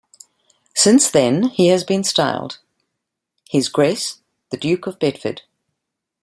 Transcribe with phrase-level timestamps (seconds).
[0.73, 2.57] Since then has been styled
[3.47, 5.43] His Grace The Duke of Bedford.